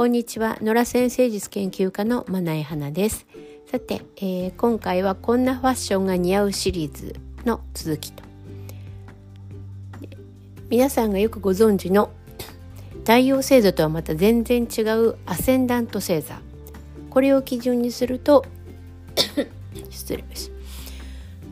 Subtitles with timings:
[0.00, 0.56] こんにちは。
[0.62, 3.26] 野良先生術研究家のまなえはなです。
[3.70, 8.22] さて、えー、今回はこんなファッションが似合うシリーズの続きと。
[10.70, 12.10] 皆さんがよくご存知の
[13.00, 16.40] 太陽星座とはまた全然違うアセンダント星座。
[17.10, 18.46] これを基準にすると
[19.90, 20.50] 失礼し、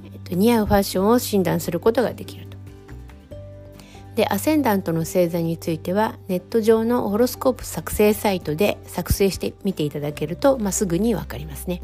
[0.07, 2.48] えっと、似合うファッションを診断することができる
[4.19, 11.81] でアセンダントの星座についてはネット上のホロスコープ作成サイトで作成してみていただけると、まあ、すぐに分かりますね。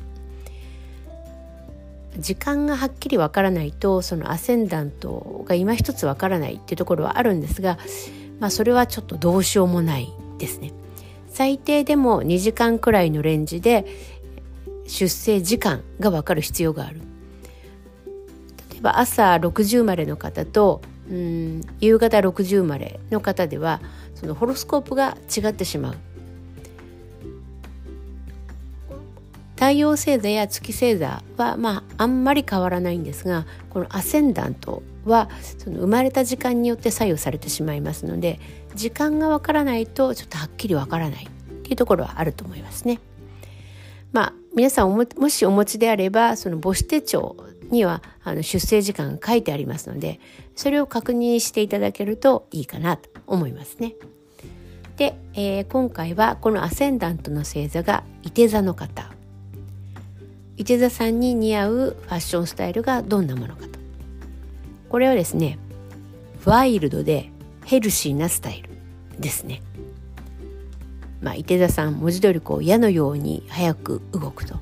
[2.18, 7.78] 時間がはっきりわからないとそのアセンダントが今一つわからないっていうところはあるんですが、
[8.40, 10.72] まあ、それはちょっとどうしようもないですね。
[11.28, 13.86] 最低でも2時間くらいのレンジで
[14.88, 17.00] 出生時間がわかる必要がある。
[18.72, 23.80] 例えば朝6時生まれの方とうん夕方6時生まれの方では
[24.14, 25.96] そのホロスコープが違ってしまう
[29.56, 38.40] 太陽星座や月星座はまああんまり変わらないんですがこのアセンダントはその生まれた時間によって左右されてしまいますので
[38.74, 41.28] 時間がわからないとちょっとはっきりわからないっ
[41.62, 43.00] ていうところはあると思いますね。
[44.12, 47.36] まあ皆さんもしお持ちであればその母子手帳
[47.70, 50.20] にはあの出生時間が書いてありますので
[50.54, 53.94] それを確認していただけるといいかなと思いますね。
[54.96, 59.12] で、えー、今回はこのアセンダントの星座が伊手座の方
[60.56, 63.70] 伊手座さんに似合うファッションスタイルがどんなものかと
[64.88, 65.58] これはですね
[66.44, 67.30] ワイルドで
[67.64, 68.70] ヘルシーなスタイル
[69.18, 69.62] ですね。
[71.20, 74.56] まあ、伊手座さん文字通りこう矢のように早く動くと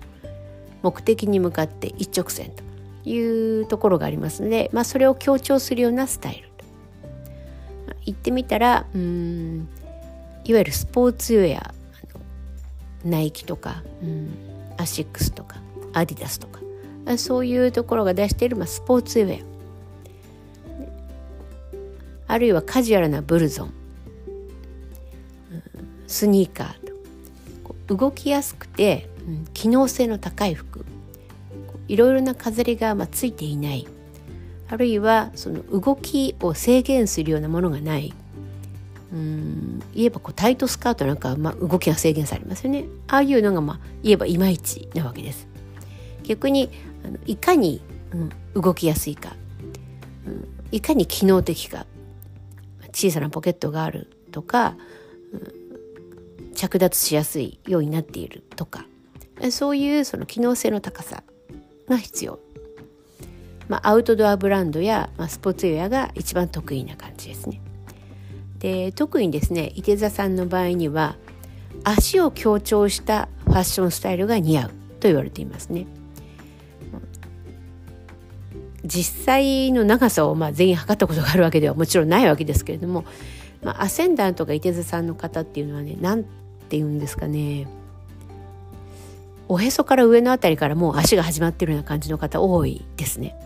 [0.82, 2.61] 目的に向かって一直線と
[3.04, 6.52] いうところがありますので、まあ、それを強調するようなスタイル。
[8.04, 9.68] 言ってみたらうん
[10.44, 11.72] いわゆるスポーツウェア
[13.04, 14.30] ナイキとかうん
[14.76, 15.56] アシックスとか
[15.92, 16.58] アディダスとか
[17.16, 19.52] そういうところが出している、まあ、スポーツウェア。
[22.28, 23.74] あるいはカジュアルなブルゾン。
[26.06, 29.08] スニーカーと動きやすくて、
[29.52, 30.84] 機能性の高い服。
[31.88, 33.86] いろいろな飾りがまあついていない。
[34.68, 38.12] あるいはその動きを制限するようなものがない。
[39.12, 42.86] うん言えばこうタイトスカートなんかまあ動きが制限されますよね。
[43.08, 45.46] ああいうのがまあ言えばいまいちなわけです。
[46.22, 46.70] 逆に
[47.04, 47.82] あのいかに、
[48.12, 48.16] う
[48.58, 49.36] ん、動きやすいか、
[50.26, 51.86] うん、いかに機能的か。
[52.94, 54.76] 小さなポケットがあるとか、
[55.32, 58.86] うん、着脱しやすいようになっているとか。
[59.50, 61.22] そういうその機能性の高さ。
[61.92, 62.38] が必要。
[63.68, 67.60] まあ、アウトドアブランドや、まあ、スポーツウェアが一番得意な感じですね。
[68.58, 71.16] で特にですね伊手座さんの場合には
[71.82, 74.68] 足を強調したファッションスタイルが似合う
[75.00, 75.86] と言われていますね。
[78.84, 83.04] 実際の長さをまあ全員測ったことがあるわけではもちろんないわけですけれども、
[83.62, 86.28] まあ、アセンダントが伊手座さんの方っていうのはね何て
[86.76, 87.66] 言うんですかね
[89.52, 93.36] おへそから上の辺りからもう足が始まってるような感じの方多いですね。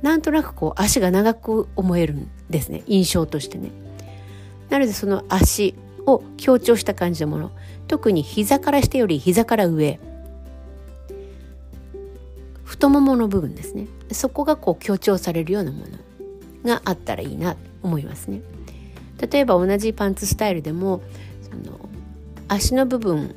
[0.00, 3.72] なんとなくこう足が長く思えるんですね印象としてね。
[4.68, 5.74] なのでその足
[6.06, 7.50] を強調した感じのもの
[7.88, 9.98] 特に膝から下より膝から上
[12.62, 15.86] 太ももの部分ですねそこがこう強調されるようなもの
[16.64, 18.40] があったらいいなと思いますね。
[19.18, 21.02] 例えば同じパンツスタイルでも
[21.42, 21.80] その
[22.46, 23.34] 足の部分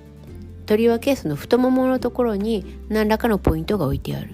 [0.65, 4.29] とりわけその太もものところに何らかのポイントが置いてある。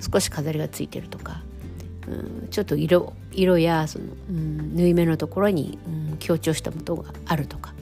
[0.00, 1.42] 少し飾りがついてるとか、
[2.06, 7.74] うん、ちょっと色色やその、うん、縫い目のところに、うん、強調したものがあるとか。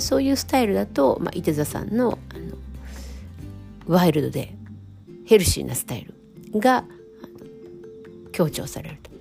[0.00, 2.56] そういうスタイルだと、まあ、伊手座さんのあの
[3.86, 4.54] ワイルドで
[5.26, 6.08] ヘルシーなスタイ
[6.52, 6.84] ルが
[8.32, 9.11] 強調されると。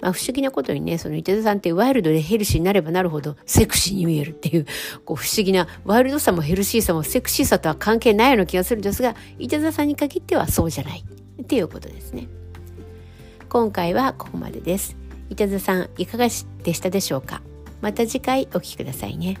[0.00, 4.66] まあ、不思議なことにねその伊手座さんってワイルドでヘルシーになればなるほどセクシーに見えるっていう
[5.04, 11.04] こう不思議なワイルドさもヘルシーさもセクシーさとは関係ないような気がするんですが伊手座さんに限ってはそうじゃない
[11.42, 12.28] っていうことですね。
[13.48, 14.96] 今回はここまでです。
[15.30, 16.30] 伊手座さんいかがで
[16.74, 17.40] したでしょうか？
[17.80, 19.38] また次回お聴きくださいね。